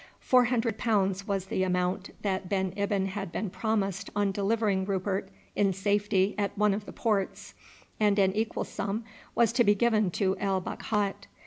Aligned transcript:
Four 0.19 0.45
hundred 0.45 0.79
pounds 0.79 1.27
was 1.27 1.45
the 1.45 1.61
amount 1.61 2.09
that 2.23 2.49
Ben 2.49 2.73
Ibyn 2.75 3.05
had 3.05 3.31
been 3.31 3.51
promised 3.51 4.09
on 4.15 4.31
delivering 4.31 4.83
Rupert 4.83 5.29
in 5.55 5.73
safety 5.73 6.33
at 6.39 6.57
one 6.57 6.73
of 6.73 6.87
the 6.87 6.91
ports, 6.91 7.53
and 7.99 8.17
an 8.17 8.33
equal 8.35 8.63
sum 8.63 9.03
was 9.35 9.53
to 9.53 9.63
be 9.63 9.75
given 9.75 10.09
to 10.13 10.35
El 10.39 10.59
Bakhat. 10.59 11.27